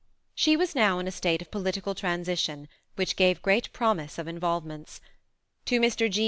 She 0.33 0.57
was 0.57 0.73
now 0.73 0.97
in 0.97 1.07
a 1.07 1.11
state 1.11 1.43
of 1.43 1.51
political 1.51 1.93
transition, 1.93 2.67
which 2.95 3.15
gave 3.15 3.43
great 3.43 3.71
promise 3.71 4.17
of 4.17 4.27
involvements. 4.27 4.99
To 5.65 5.79
Mr. 5.79 6.09
G.' 6.09 6.19